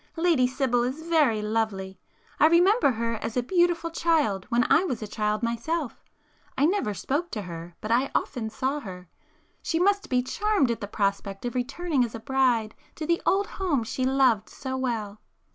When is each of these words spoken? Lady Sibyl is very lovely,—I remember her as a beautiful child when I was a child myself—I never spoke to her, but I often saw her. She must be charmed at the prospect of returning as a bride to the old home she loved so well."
Lady 0.17 0.47
Sibyl 0.47 0.81
is 0.81 1.03
very 1.03 1.43
lovely,—I 1.43 2.47
remember 2.47 2.89
her 2.93 3.17
as 3.17 3.37
a 3.37 3.43
beautiful 3.43 3.91
child 3.91 4.47
when 4.49 4.65
I 4.67 4.83
was 4.83 5.03
a 5.03 5.07
child 5.07 5.43
myself—I 5.43 6.65
never 6.65 6.95
spoke 6.95 7.29
to 7.33 7.43
her, 7.43 7.75
but 7.81 7.91
I 7.91 8.09
often 8.15 8.49
saw 8.49 8.79
her. 8.79 9.09
She 9.61 9.77
must 9.79 10.09
be 10.09 10.23
charmed 10.23 10.71
at 10.71 10.81
the 10.81 10.87
prospect 10.87 11.45
of 11.45 11.53
returning 11.53 12.03
as 12.03 12.15
a 12.15 12.19
bride 12.19 12.73
to 12.95 13.05
the 13.05 13.21
old 13.27 13.45
home 13.45 13.83
she 13.83 14.03
loved 14.03 14.49
so 14.49 14.75
well." 14.75 15.19